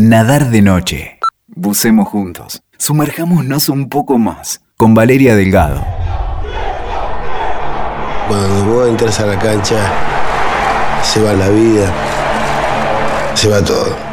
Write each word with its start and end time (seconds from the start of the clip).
Nadar 0.00 0.50
de 0.50 0.62
noche. 0.62 1.18
Bucemos 1.48 2.06
juntos. 2.06 2.62
Sumerjámonos 2.76 3.68
un 3.68 3.88
poco 3.88 4.16
más. 4.16 4.60
Con 4.76 4.94
Valeria 4.94 5.34
Delgado. 5.34 5.84
Cuando 8.28 8.64
vos 8.66 8.88
entras 8.88 9.18
a 9.18 9.26
la 9.26 9.36
cancha, 9.36 9.92
se 11.02 11.20
va 11.20 11.32
la 11.32 11.48
vida, 11.48 11.92
se 13.34 13.48
va 13.48 13.60
todo. 13.60 14.07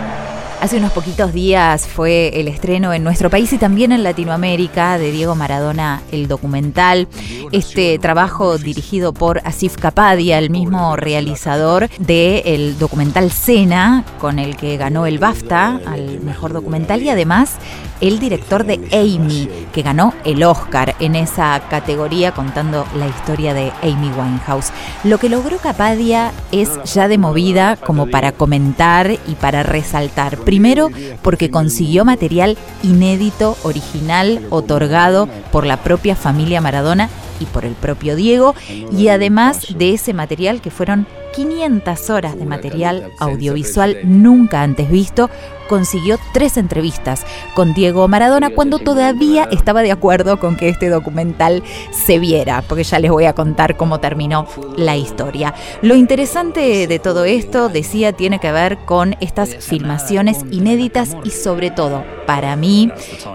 Hace 0.66 0.78
unos 0.78 0.94
poquitos 0.94 1.32
días 1.32 1.86
fue 1.86 2.30
el 2.40 2.48
estreno 2.48 2.92
en 2.92 3.04
nuestro 3.04 3.30
país 3.30 3.54
y 3.54 3.60
también 3.60 3.92
en 3.92 4.02
Latinoamérica 4.02 4.98
de 4.98 5.12
Diego 5.12 5.36
Maradona, 5.36 6.02
el 6.12 6.28
documental. 6.28 7.08
Este 7.52 8.00
trabajo 8.00 8.58
dirigido 8.58 9.14
por 9.14 9.42
Asif 9.46 9.78
Kapadia, 9.78 10.40
el 10.40 10.50
mismo 10.50 10.96
realizador 10.96 11.88
del 12.00 12.80
documental 12.80 13.30
Cena, 13.30 14.04
con 14.20 14.40
el 14.40 14.58
que 14.58 14.76
ganó 14.78 15.06
el 15.06 15.20
BAFTA 15.20 15.82
al 15.86 16.22
mejor 16.22 16.52
documental 16.52 17.04
y 17.04 17.10
además 17.10 17.60
el 18.02 18.20
director 18.20 18.66
de 18.66 18.76
Amy, 18.92 19.48
que 19.72 19.84
ganó 19.84 20.14
el 20.26 20.44
Oscar 20.44 20.96
en 21.00 21.16
esa 21.16 21.62
categoría 21.70 22.32
contando 22.32 22.86
la 22.98 23.08
historia 23.08 23.54
de 23.54 23.72
Amy 23.84 24.10
Winehouse. 24.18 24.72
Lo 25.04 25.20
que 25.20 25.30
logró 25.30 25.58
Capadia 25.60 26.32
es 26.52 26.72
ya 26.92 27.08
de 27.08 27.18
movida 27.18 27.78
como 27.78 28.08
para 28.08 28.32
comentar 28.32 29.12
y 29.12 29.36
para 29.40 29.64
resaltar. 29.64 30.38
Primero, 30.56 30.90
porque 31.22 31.52
consiguió 31.52 32.06
material 32.06 32.58
inédito, 32.82 33.58
original, 33.64 34.48
otorgado 34.52 35.28
por 35.52 35.66
la 35.66 35.84
propia 35.84 36.16
familia 36.16 36.62
Maradona 36.62 37.10
y 37.42 37.46
por 37.46 37.66
el 37.66 37.74
propio 37.74 38.16
Diego, 38.16 38.56
y 38.98 39.10
además 39.10 39.78
de 39.78 39.94
ese 39.94 40.14
material 40.14 40.62
que 40.62 40.72
fueron 40.72 41.08
500 41.36 42.10
horas 42.10 42.38
de 42.38 42.46
material 42.46 43.12
audiovisual 43.20 43.98
nunca 44.04 44.62
antes 44.62 44.90
visto, 44.90 45.30
consiguió 45.68 46.18
tres 46.34 46.58
entrevistas 46.58 47.26
con 47.54 47.74
Diego 47.74 48.08
Maradona 48.08 48.52
cuando 48.52 48.80
todavía 48.80 49.48
estaba 49.52 49.82
de 49.82 49.92
acuerdo 49.92 50.40
con 50.40 50.56
que 50.56 50.70
este 50.70 50.90
documental 50.90 51.64
se 51.92 52.20
viera, 52.20 52.62
porque 52.62 52.84
ya 52.84 53.00
les 53.00 53.12
voy 53.12 53.26
a 53.26 53.34
contar 53.34 53.76
cómo 53.78 54.00
terminó 54.00 54.48
la 54.78 54.96
historia. 54.96 55.54
Lo 55.82 55.96
interesante 55.96 56.88
de 56.88 57.00
todo 57.00 57.26
esto, 57.26 57.70
decía, 57.70 58.14
tiene 58.14 58.40
que 58.40 58.52
ver 58.52 58.78
con 58.86 59.16
estas 59.20 59.56
filmaciones 59.66 60.46
inéditas 60.52 61.18
y 61.24 61.32
sobre 61.32 61.72
todo, 61.72 62.04
para 62.26 62.56
mí, 62.56 62.92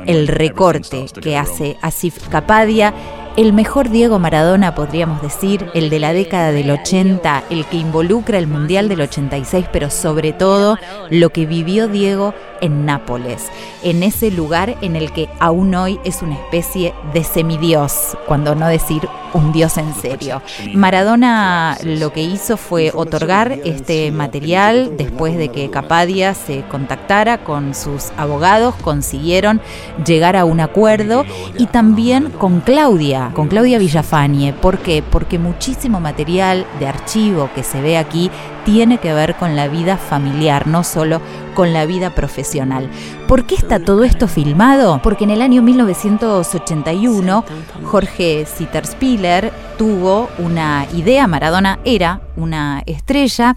el 0.06 0.28
recorte 0.28 1.06
que 1.20 1.36
hace 1.36 1.76
Asif 1.82 2.28
Kapadia 2.28 2.94
el 3.36 3.52
mejor 3.52 3.90
Diego 3.90 4.18
Maradona, 4.18 4.74
podríamos 4.74 5.22
decir, 5.22 5.70
el 5.74 5.90
de 5.90 5.98
la 5.98 6.12
década 6.12 6.52
del 6.52 6.70
80, 6.70 7.44
el 7.50 7.64
que 7.66 7.76
involucra 7.76 8.38
el 8.38 8.46
Mundial 8.46 8.88
del 8.88 9.02
86, 9.02 9.66
pero 9.72 9.90
sobre 9.90 10.32
todo 10.32 10.76
lo 11.10 11.30
que 11.30 11.46
vivió 11.46 11.88
Diego 11.88 12.34
en 12.60 12.84
Nápoles, 12.84 13.48
en 13.82 14.02
ese 14.02 14.30
lugar 14.30 14.76
en 14.82 14.96
el 14.96 15.12
que 15.12 15.28
aún 15.38 15.74
hoy 15.74 15.98
es 16.04 16.22
una 16.22 16.34
especie 16.34 16.94
de 17.14 17.24
semidios, 17.24 18.16
cuando 18.26 18.54
no 18.54 18.66
decir 18.66 19.08
un 19.34 19.52
dios 19.52 19.76
en 19.78 19.94
serio. 19.94 20.42
Maradona 20.74 21.76
lo 21.82 22.12
que 22.12 22.22
hizo 22.22 22.56
fue 22.56 22.92
otorgar 22.94 23.52
este 23.64 24.10
material 24.10 24.96
después 24.96 25.36
de 25.36 25.48
que 25.48 25.70
Capadia 25.70 26.34
se 26.34 26.62
contactara 26.62 27.44
con 27.44 27.74
sus 27.74 28.10
abogados, 28.16 28.74
consiguieron 28.76 29.60
llegar 30.04 30.36
a 30.36 30.44
un 30.44 30.60
acuerdo 30.60 31.24
y 31.58 31.66
también 31.66 32.30
con 32.30 32.60
Claudia, 32.60 33.30
con 33.34 33.48
Claudia 33.48 33.78
Villafañe. 33.78 34.52
¿Por 34.52 34.78
qué? 34.78 35.02
Porque 35.02 35.38
muchísimo 35.38 36.00
material 36.00 36.66
de 36.78 36.86
archivo 36.86 37.50
que 37.54 37.62
se 37.62 37.80
ve 37.80 37.98
aquí 37.98 38.30
tiene 38.64 38.98
que 38.98 39.12
ver 39.12 39.34
con 39.36 39.56
la 39.56 39.68
vida 39.68 39.96
familiar, 39.96 40.66
no 40.66 40.84
solo 40.84 41.20
con 41.54 41.72
la 41.72 41.86
vida 41.86 42.14
profesional. 42.14 42.90
¿Por 43.26 43.46
qué 43.46 43.54
está 43.54 43.78
todo 43.78 44.04
esto 44.04 44.28
filmado? 44.28 45.00
Porque 45.02 45.24
en 45.24 45.30
el 45.30 45.42
año 45.42 45.62
1981 45.62 47.44
Jorge 47.84 48.46
Sitterspiller 48.46 49.52
tuvo 49.78 50.28
una 50.38 50.86
idea, 50.94 51.26
Maradona 51.26 51.78
era 51.84 52.20
una 52.36 52.82
estrella, 52.86 53.56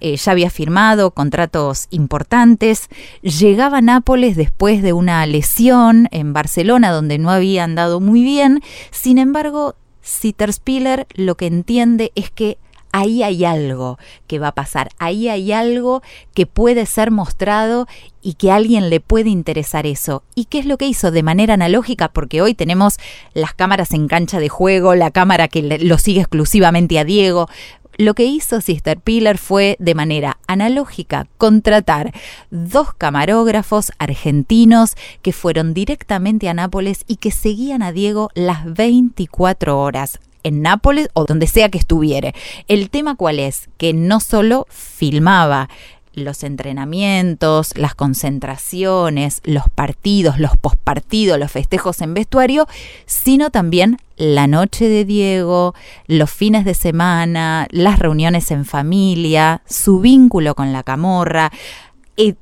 eh, 0.00 0.16
ya 0.16 0.32
había 0.32 0.50
firmado 0.50 1.10
contratos 1.10 1.86
importantes, 1.90 2.88
llegaba 3.22 3.78
a 3.78 3.82
Nápoles 3.82 4.36
después 4.36 4.82
de 4.82 4.92
una 4.92 5.24
lesión 5.26 6.08
en 6.10 6.32
Barcelona 6.32 6.90
donde 6.90 7.18
no 7.18 7.30
había 7.30 7.64
andado 7.64 8.00
muy 8.00 8.22
bien, 8.22 8.62
sin 8.90 9.18
embargo, 9.18 9.76
Sitterspiller 10.02 11.06
lo 11.14 11.36
que 11.36 11.46
entiende 11.46 12.10
es 12.14 12.30
que 12.30 12.58
ahí 12.92 13.22
hay 13.22 13.44
algo 13.44 13.98
que 14.26 14.38
va 14.38 14.48
a 14.48 14.54
pasar, 14.54 14.90
ahí 14.98 15.28
hay 15.28 15.52
algo 15.52 16.02
que 16.34 16.46
puede 16.46 16.86
ser 16.86 17.10
mostrado 17.10 17.86
y 18.22 18.34
que 18.34 18.50
a 18.50 18.56
alguien 18.56 18.90
le 18.90 19.00
puede 19.00 19.30
interesar 19.30 19.86
eso. 19.86 20.22
¿Y 20.34 20.46
qué 20.46 20.58
es 20.58 20.66
lo 20.66 20.76
que 20.76 20.86
hizo 20.86 21.10
de 21.10 21.22
manera 21.22 21.54
analógica? 21.54 22.08
Porque 22.08 22.42
hoy 22.42 22.54
tenemos 22.54 22.98
las 23.34 23.54
cámaras 23.54 23.92
en 23.92 24.08
cancha 24.08 24.40
de 24.40 24.48
juego, 24.48 24.94
la 24.94 25.10
cámara 25.10 25.48
que 25.48 25.62
lo 25.62 25.98
sigue 25.98 26.20
exclusivamente 26.20 26.98
a 26.98 27.04
Diego. 27.04 27.48
Lo 27.96 28.14
que 28.14 28.24
hizo 28.24 28.60
Sister 28.60 28.98
Pillar 28.98 29.36
fue 29.36 29.76
de 29.78 29.94
manera 29.94 30.38
analógica 30.46 31.26
contratar 31.36 32.12
dos 32.50 32.94
camarógrafos 32.94 33.92
argentinos 33.98 34.94
que 35.20 35.32
fueron 35.32 35.74
directamente 35.74 36.48
a 36.48 36.54
Nápoles 36.54 37.04
y 37.06 37.16
que 37.16 37.30
seguían 37.30 37.82
a 37.82 37.92
Diego 37.92 38.30
las 38.34 38.72
24 38.72 39.78
horas 39.78 40.18
en 40.42 40.62
Nápoles 40.62 41.08
o 41.14 41.24
donde 41.24 41.46
sea 41.46 41.68
que 41.68 41.78
estuviere. 41.78 42.34
El 42.68 42.90
tema 42.90 43.14
cuál 43.14 43.38
es? 43.38 43.68
Que 43.76 43.92
no 43.92 44.20
solo 44.20 44.66
filmaba 44.70 45.68
los 46.12 46.42
entrenamientos, 46.42 47.76
las 47.76 47.94
concentraciones, 47.94 49.40
los 49.44 49.64
partidos, 49.68 50.38
los 50.38 50.56
pospartidos, 50.56 51.38
los 51.38 51.52
festejos 51.52 52.00
en 52.00 52.14
vestuario, 52.14 52.66
sino 53.06 53.50
también 53.50 53.98
la 54.16 54.46
noche 54.46 54.88
de 54.88 55.04
Diego, 55.04 55.74
los 56.06 56.30
fines 56.30 56.64
de 56.64 56.74
semana, 56.74 57.66
las 57.70 57.98
reuniones 57.98 58.50
en 58.50 58.64
familia, 58.64 59.62
su 59.68 60.00
vínculo 60.00 60.54
con 60.54 60.72
la 60.72 60.82
camorra, 60.82 61.50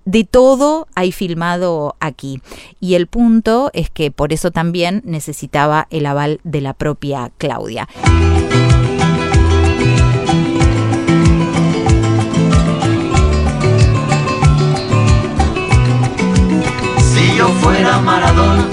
de 0.05 0.25
todo 0.25 0.89
hay 0.95 1.13
filmado 1.13 1.97
aquí. 2.01 2.41
Y 2.81 2.95
el 2.95 3.07
punto 3.07 3.71
es 3.73 3.91
que 3.91 4.11
por 4.11 4.33
eso 4.33 4.51
también 4.51 5.03
necesitaba 5.05 5.87
el 5.91 6.07
aval 6.07 6.41
de 6.45 6.61
la 6.61 6.75
propia 6.75 7.31
Claudia. 7.39 7.89
Si 17.01 17.37
yo 17.37 17.49
fuera 17.49 18.01
Maradona 18.01 18.69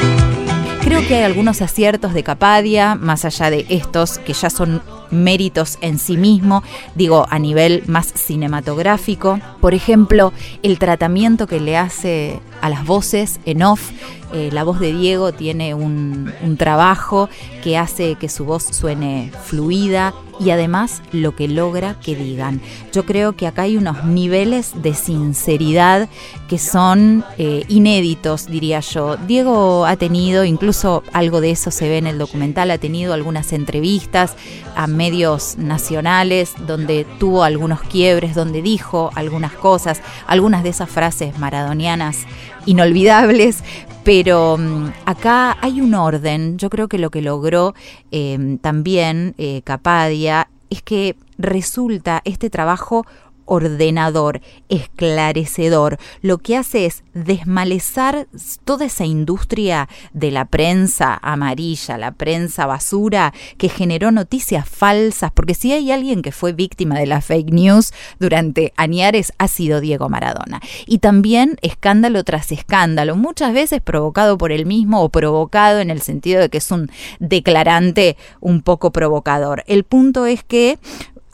Creo 0.86 1.02
que 1.08 1.16
hay 1.16 1.24
algunos 1.24 1.64
aciertos 1.64 2.14
de 2.14 2.22
Capadia, 2.22 2.94
más 2.94 3.26
allá 3.26 3.50
de 3.50 3.66
estos 3.70 4.20
que 4.20 4.34
ya 4.34 4.52
son 4.52 4.84
méritos 5.16 5.78
en 5.82 6.00
sí 6.00 6.18
mismo, 6.18 6.64
digo 6.96 7.26
a 7.30 7.40
nivel 7.40 7.84
más 7.88 8.08
cinematográfico. 8.08 9.40
Por 9.62 9.74
ejemplo, 9.74 10.34
el 10.64 10.80
tratamiento 10.80 11.48
que 11.48 11.60
le 11.60 11.78
hace 11.78 12.40
a 12.62 12.70
las 12.70 12.86
voces 12.86 13.40
en 13.46 13.64
off. 13.64 13.92
Eh, 14.34 14.50
la 14.52 14.64
voz 14.64 14.80
de 14.80 14.92
Diego 14.92 15.32
tiene 15.32 15.74
un, 15.74 16.34
un 16.42 16.58
trabajo 16.58 17.30
que 17.64 17.78
hace 17.78 18.16
que 18.16 18.28
su 18.28 18.44
voz 18.44 18.64
suene 18.64 19.32
fluida 19.46 20.14
y 20.40 20.50
además 20.50 21.02
lo 21.12 21.36
que 21.36 21.48
logra 21.48 22.00
que 22.00 22.16
digan. 22.16 22.62
Yo 22.92 23.06
creo 23.06 23.34
que 23.34 23.48
acá 23.48 23.64
hay 23.64 23.78
unos 23.78 24.04
niveles 24.04 24.74
de 24.82 24.94
sinceridad 24.94 26.10
que 26.48 26.58
son 26.58 27.24
eh, 27.38 27.64
inéditos, 27.68 28.48
diría 28.48 28.80
yo. 28.80 29.18
Diego 29.18 29.86
ha 29.86 29.96
tenido, 29.96 30.46
incluso 30.46 31.04
algo 31.14 31.42
de 31.42 31.52
eso 31.52 31.72
se 31.72 31.90
ve 31.90 31.98
en 31.98 32.08
el 32.08 32.18
documental, 32.18 32.72
ha 32.72 32.78
tenido 32.78 33.14
algunas 33.14 33.54
entrevistas 33.54 34.36
a 34.76 34.88
medios 34.88 35.58
nacionales 35.58 36.54
donde 36.68 37.06
tuvo 37.20 37.44
algunos 37.44 37.82
quiebres, 37.82 38.36
donde 38.36 38.62
dijo 38.62 39.12
algunas 39.16 39.54
cosas, 39.54 40.02
algunas 40.28 40.64
de 40.64 40.70
esas 40.70 40.90
frases 40.90 41.38
maradonianas 41.40 42.26
inolvidables, 42.66 43.64
pero 44.06 44.56
mm, 44.58 44.92
acá 45.06 45.58
hay 45.62 45.82
un 45.82 45.96
orden. 45.96 46.58
Yo 46.58 46.70
creo 46.70 46.88
que 46.88 47.00
lo 47.00 47.10
que 47.10 47.24
logró 47.24 47.74
eh, 48.12 48.58
también 48.62 49.34
eh, 49.38 49.64
Capadia 49.64 50.48
es 50.70 50.84
que 50.84 51.16
resulta 51.38 52.22
este 52.24 52.50
trabajo 52.50 53.06
ordenador, 53.46 54.42
esclarecedor. 54.70 55.98
Lo 56.22 56.38
que 56.40 56.58
hace 56.58 56.86
es 56.86 57.04
desmalezar 57.14 58.28
toda 58.64 58.86
esa 58.86 59.06
industria 59.06 59.88
de 60.14 60.32
la 60.32 60.46
prensa 60.46 61.18
amarilla, 61.22 61.98
la 61.98 62.12
prensa 62.12 62.66
basura, 62.66 63.34
que 63.58 63.70
generó 63.70 64.12
noticias 64.12 64.68
falsas, 64.68 65.32
porque 65.32 65.54
si 65.54 65.72
hay 65.72 65.92
alguien 65.92 66.22
que 66.22 66.32
fue 66.32 66.54
víctima 66.54 67.00
de 67.00 67.06
la 67.06 67.22
fake 67.22 67.52
news 67.52 67.94
durante 68.20 68.74
añares, 68.78 69.34
ha 69.38 69.48
sido 69.48 69.80
Diego 69.80 70.10
Maradona. 70.10 70.62
Y 70.86 70.98
también 71.00 71.58
escándalo 71.62 72.24
tras 72.24 72.52
escándalo, 72.52 73.16
muchas 73.16 73.54
veces 73.54 73.82
provocado 73.82 74.38
por 74.38 74.52
él 74.52 74.66
mismo 74.66 75.02
o 75.02 75.10
provocado 75.10 75.80
en 75.80 75.90
el 75.90 76.02
sentido 76.02 76.42
de 76.42 76.50
que 76.50 76.58
es 76.58 76.72
un 76.72 76.90
declarante 77.20 78.18
un 78.40 78.62
poco 78.62 78.92
provocador. 78.92 79.64
El 79.68 79.84
punto 79.84 80.26
es 80.26 80.44
que 80.44 80.80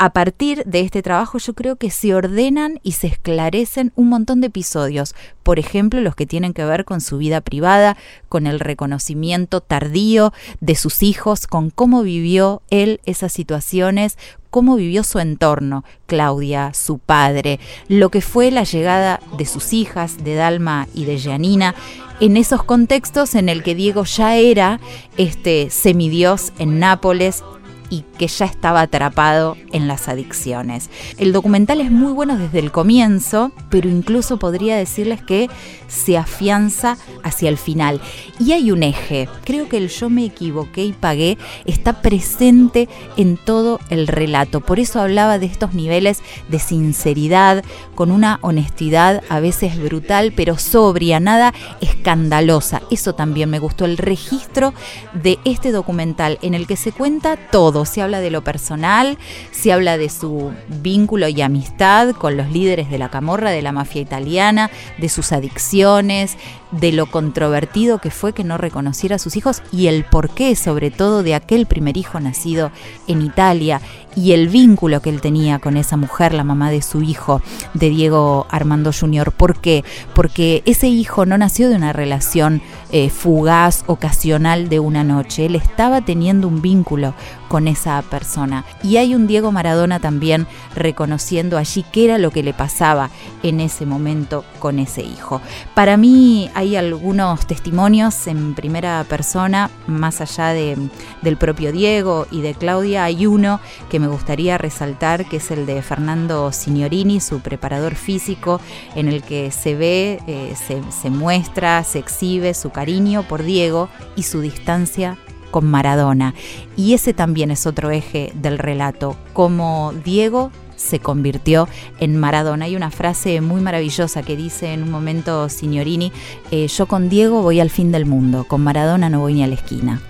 a 0.02 0.14
partir 0.14 0.64
de 0.66 0.80
este 0.80 1.04
trabajo 1.04 1.38
yo 1.38 1.54
creo 1.54 1.76
que 1.76 1.92
se 1.92 2.16
ordenan 2.16 2.80
y 2.82 2.94
se 2.94 3.06
esclarecen 3.06 3.92
un 3.96 4.10
montón 4.10 4.42
de 4.42 4.48
episodios, 4.48 5.14
por 5.44 5.60
ejemplo 5.60 6.02
los 6.02 6.16
que 6.16 6.26
tienen 6.26 6.56
que 6.56 6.66
ver 6.66 6.86
con 6.86 7.02
su 7.02 7.20
vida 7.20 7.40
privada, 7.40 7.96
con 8.28 8.48
el 8.48 8.60
reconocimiento 8.60 9.62
tardío 9.62 10.34
de 10.60 10.74
sus 10.74 11.04
hijos, 11.04 11.46
con 11.46 11.70
cómo 11.70 12.02
vivió 12.02 12.64
él 12.72 13.00
esas 13.06 13.32
situaciones, 13.32 14.18
cómo 14.50 14.76
vivió 14.76 15.04
su 15.04 15.20
entorno, 15.20 15.86
Claudia, 16.08 16.74
su 16.74 16.98
padre, 16.98 17.60
lo 17.88 18.10
que 18.10 18.22
fue 18.22 18.50
la 18.50 18.64
llegada 18.64 19.20
de 19.38 19.46
sus 19.46 19.72
hijas, 19.72 20.24
de 20.24 20.34
Dalma 20.34 20.88
y 20.96 21.06
de 21.06 21.20
Gianina, 21.20 21.76
en 22.20 22.38
esos 22.38 22.64
contextos 22.64 23.36
en 23.36 23.50
el 23.50 23.62
que 23.62 23.76
Diego 23.76 24.04
ya 24.06 24.36
era 24.36 24.80
este 25.18 25.70
semidios 25.70 26.54
en 26.58 26.80
Nápoles 26.80 27.44
y 27.92 28.04
que 28.18 28.28
ya 28.28 28.46
estaba 28.46 28.82
atrapado 28.82 29.58
en 29.72 29.88
las 29.88 30.08
adicciones. 30.08 30.90
El 31.18 31.34
documental 31.34 31.82
es 31.82 31.92
muy 31.92 32.14
bueno 32.14 32.38
desde 32.38 32.58
el 32.58 32.72
comienzo, 32.72 33.52
pero 33.70 33.90
incluso 33.90 34.38
podría 34.38 34.78
decirles 34.78 35.22
que 35.22 35.50
se 35.88 36.18
afianza 36.18 36.98
hacia 37.22 37.50
el 37.50 37.58
final. 37.58 38.02
Y 38.40 38.54
hay 38.54 38.72
un 38.72 38.82
eje, 38.82 39.30
creo 39.44 39.68
que 39.68 39.78
el 39.78 39.90
yo 39.90 40.10
me 40.10 40.26
equivoqué 40.26 40.86
y 40.86 40.94
pagué 40.94 41.38
está 41.66 42.02
presente 42.02 42.88
en 43.18 43.38
todo 43.38 43.80
el 43.90 44.08
relato. 44.08 44.62
Por 44.62 44.80
eso 44.80 45.02
hablaba 45.02 45.38
de 45.38 45.46
estos 45.46 45.74
niveles 45.74 46.22
de 46.48 46.60
sinceridad, 46.60 47.64
con 47.94 48.10
una 48.10 48.40
honestidad 48.42 49.22
a 49.30 49.42
veces 49.42 49.78
brutal, 49.82 50.32
pero 50.36 50.58
sobria, 50.58 51.20
nada 51.20 51.54
escandalosa. 51.82 52.82
Eso 52.90 53.14
también 53.14 53.50
me 53.50 53.60
gustó, 53.60 53.84
el 53.84 53.98
registro 53.98 54.74
de 55.14 55.40
este 55.44 55.72
documental 55.72 56.40
en 56.42 56.54
el 56.54 56.68
que 56.68 56.78
se 56.78 56.94
cuenta 56.94 57.36
todo 57.36 57.81
se 57.86 58.02
habla 58.02 58.20
de 58.20 58.32
lo 58.32 58.44
personal, 58.44 59.18
se 59.52 59.72
habla 59.72 59.98
de 59.98 60.10
su 60.10 60.52
vínculo 60.68 61.28
y 61.28 61.42
amistad 61.42 62.12
con 62.12 62.38
los 62.38 62.50
líderes 62.50 62.90
de 62.90 62.98
la 62.98 63.10
camorra, 63.10 63.52
de 63.52 63.62
la 63.62 63.72
mafia 63.72 64.02
italiana, 64.02 64.70
de 64.98 65.10
sus 65.10 65.32
adicciones, 65.32 66.38
de 66.72 66.92
lo 66.92 67.06
controvertido 67.06 68.00
que 68.00 68.12
fue 68.12 68.34
que 68.34 68.44
no 68.44 68.58
reconociera 68.58 69.16
a 69.16 69.20
sus 69.20 69.36
hijos 69.36 69.62
y 69.72 69.88
el 69.88 70.06
porqué 70.06 70.56
sobre 70.56 70.92
todo 70.92 71.24
de 71.24 71.36
aquel 71.36 71.66
primer 71.66 71.98
hijo 71.98 72.20
nacido 72.20 72.72
en 73.08 73.22
Italia 73.22 73.82
y 74.16 74.34
el 74.34 74.50
vínculo 74.50 75.02
que 75.02 75.10
él 75.10 75.22
tenía 75.22 75.60
con 75.60 75.78
esa 75.78 75.98
mujer, 75.98 76.34
la 76.34 76.44
mamá 76.44 76.70
de 76.70 76.82
su 76.82 77.02
hijo, 77.02 77.42
de 77.74 77.90
Diego 77.90 78.46
Armando 78.50 78.92
Jr. 78.98 79.32
¿Por 79.32 79.60
qué? 79.60 79.84
Porque 80.14 80.64
ese 80.66 80.88
hijo 80.88 81.26
no 81.26 81.38
nació 81.38 81.70
de 81.70 81.76
una 81.76 81.94
relación 81.94 82.62
eh, 82.92 83.10
fugaz, 83.10 83.84
ocasional 83.88 84.68
de 84.68 84.80
una 84.80 85.04
noche. 85.04 85.46
Él 85.46 85.56
estaba 85.56 86.02
teniendo 86.02 86.48
un 86.48 86.62
vínculo 86.62 87.14
con 87.48 87.68
esa 87.68 88.02
persona. 88.02 88.66
Y 88.84 88.98
hay 88.98 89.16
un 89.16 89.28
Diego 89.28 89.52
Maradona 89.52 90.00
también 90.00 90.48
reconociendo 90.76 91.58
allí 91.58 91.86
qué 91.92 92.06
era 92.06 92.18
lo 92.18 92.32
que 92.32 92.44
le 92.44 92.54
pasaba 92.54 93.10
en 93.44 93.60
ese 93.60 93.86
momento 93.86 94.46
con 94.60 94.80
ese 94.80 95.04
hijo. 95.04 95.42
Para 95.74 95.98
mí 95.98 96.50
hay 96.62 96.76
algunos 96.76 97.48
testimonios 97.48 98.28
en 98.28 98.54
primera 98.54 99.04
persona, 99.10 99.72
más 99.88 100.22
allá 100.22 100.50
de, 100.50 100.78
del 101.24 101.36
propio 101.36 101.72
Diego 101.72 102.28
y 102.30 102.42
de 102.42 102.54
Claudia, 102.54 103.04
hay 103.04 103.26
uno 103.26 103.60
que 103.90 104.00
me 104.00 104.08
gustaría 104.08 104.60
resaltar, 104.60 105.26
que 105.26 105.38
es 105.38 105.50
el 105.50 105.66
de 105.66 105.82
Fernando 105.82 106.52
Signorini, 106.52 107.20
su 107.20 107.40
preparador 107.40 107.96
físico, 107.96 108.62
en 108.96 109.08
el 109.08 109.24
que 109.24 109.50
se 109.50 109.76
ve, 109.76 110.20
eh, 110.28 110.54
se, 110.56 110.84
se 110.92 111.10
muestra, 111.10 111.84
se 111.84 111.98
exhibe 111.98 112.54
su 112.54 112.70
cariño 112.70 113.24
por 113.24 113.42
Diego 113.42 113.90
y 114.16 114.22
su 114.24 114.40
distancia 114.42 115.18
con 115.50 115.66
Maradona. 115.66 116.36
Y 116.78 116.94
ese 116.94 117.16
también 117.16 117.50
es 117.50 117.66
otro 117.66 117.90
eje 117.90 118.32
del 118.36 118.60
relato, 118.60 119.18
como 119.34 119.94
Diego 120.06 120.52
se 120.82 121.00
convirtió 121.00 121.68
en 122.00 122.18
Maradona. 122.18 122.66
Hay 122.66 122.76
una 122.76 122.92
frase 122.92 123.42
muy 123.42 123.62
maravillosa 123.62 124.24
que 124.24 124.36
dice 124.36 124.74
en 124.74 124.84
un 124.84 124.92
momento 124.92 125.48
Signorini, 125.50 126.12
eh, 126.52 126.68
yo 126.68 126.86
con 126.88 127.10
Diego 127.10 127.42
voy 127.42 127.60
al 127.60 127.70
fin 127.70 127.92
del 127.92 128.06
mundo, 128.06 128.46
con 128.48 128.62
Maradona 128.62 129.10
no 129.10 129.20
voy 129.20 129.36
ni 129.36 129.44
a 129.44 129.48
la 129.48 129.56
esquina. 129.56 130.02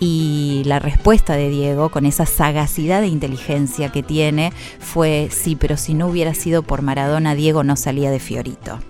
Y 0.00 0.62
la 0.66 0.78
respuesta 0.78 1.34
de 1.34 1.48
Diego, 1.48 1.88
con 1.90 2.04
esa 2.04 2.26
sagacidad 2.26 3.00
de 3.00 3.06
inteligencia 3.06 3.90
que 3.90 4.02
tiene, 4.02 4.52
fue, 4.78 5.28
sí, 5.30 5.56
pero 5.56 5.76
si 5.76 5.94
no 5.94 6.08
hubiera 6.08 6.34
sido 6.34 6.62
por 6.62 6.82
Maradona, 6.82 7.34
Diego 7.34 7.64
no 7.64 7.76
salía 7.76 8.10
de 8.10 8.18
Fiorito. 8.18 8.80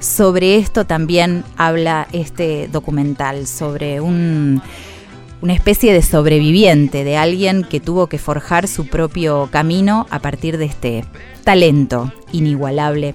Sobre 0.00 0.56
esto 0.56 0.86
también 0.86 1.44
habla 1.56 2.08
este 2.12 2.68
documental, 2.68 3.46
sobre 3.46 4.00
un 4.00 4.62
una 5.42 5.54
especie 5.54 5.92
de 5.92 6.02
sobreviviente, 6.02 7.04
de 7.04 7.16
alguien 7.16 7.64
que 7.64 7.80
tuvo 7.80 8.06
que 8.06 8.18
forjar 8.18 8.68
su 8.68 8.86
propio 8.86 9.48
camino 9.50 10.06
a 10.10 10.18
partir 10.18 10.58
de 10.58 10.66
este 10.66 11.04
talento 11.44 12.12
inigualable 12.32 13.14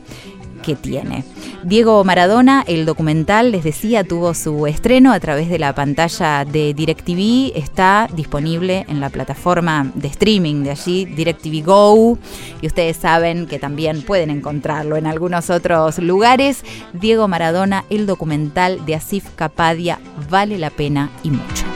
que 0.63 0.75
tiene. 0.75 1.23
Diego 1.63 2.03
Maradona, 2.03 2.63
el 2.67 2.85
documental, 2.85 3.51
les 3.51 3.63
decía, 3.63 4.03
tuvo 4.03 4.33
su 4.33 4.65
estreno 4.65 5.13
a 5.13 5.19
través 5.19 5.49
de 5.49 5.59
la 5.59 5.73
pantalla 5.75 6.43
de 6.43 6.73
DirecTV, 6.73 7.55
está 7.55 8.07
disponible 8.15 8.85
en 8.89 8.99
la 8.99 9.09
plataforma 9.09 9.91
de 9.93 10.07
streaming 10.07 10.63
de 10.63 10.71
allí, 10.71 11.05
DirecTV 11.05 11.63
Go, 11.63 12.17
y 12.61 12.67
ustedes 12.67 12.97
saben 12.97 13.45
que 13.45 13.59
también 13.59 14.01
pueden 14.01 14.31
encontrarlo 14.31 14.97
en 14.97 15.05
algunos 15.05 15.49
otros 15.49 15.99
lugares. 15.99 16.63
Diego 16.93 17.27
Maradona, 17.27 17.85
el 17.89 18.07
documental 18.07 18.83
de 18.85 18.95
Asif 18.95 19.29
Kapadia, 19.35 19.99
vale 20.29 20.57
la 20.57 20.71
pena 20.71 21.11
y 21.23 21.29
mucho. 21.29 21.74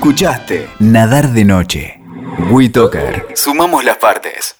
Escuchaste 0.00 0.66
Nadar 0.78 1.28
de 1.34 1.44
Noche. 1.44 2.00
WeToker. 2.50 3.26
Sumamos 3.34 3.84
las 3.84 3.98
partes. 3.98 4.59